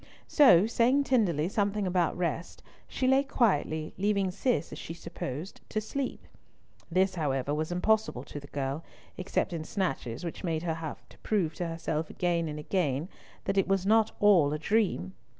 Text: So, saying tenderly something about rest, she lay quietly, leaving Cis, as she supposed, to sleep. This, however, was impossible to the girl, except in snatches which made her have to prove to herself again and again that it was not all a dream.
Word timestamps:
So, 0.27 0.65
saying 0.65 1.03
tenderly 1.03 1.47
something 1.47 1.85
about 1.85 2.17
rest, 2.17 2.63
she 2.87 3.07
lay 3.07 3.21
quietly, 3.23 3.93
leaving 3.99 4.31
Cis, 4.31 4.71
as 4.71 4.79
she 4.79 4.95
supposed, 4.95 5.61
to 5.69 5.79
sleep. 5.79 6.27
This, 6.89 7.13
however, 7.13 7.53
was 7.53 7.71
impossible 7.71 8.23
to 8.23 8.39
the 8.39 8.47
girl, 8.47 8.83
except 9.15 9.53
in 9.53 9.63
snatches 9.63 10.23
which 10.23 10.43
made 10.43 10.63
her 10.63 10.73
have 10.73 11.07
to 11.09 11.19
prove 11.19 11.53
to 11.57 11.67
herself 11.67 12.09
again 12.09 12.47
and 12.47 12.57
again 12.57 13.09
that 13.43 13.59
it 13.59 13.67
was 13.67 13.85
not 13.85 14.11
all 14.19 14.51
a 14.53 14.57
dream. 14.57 15.13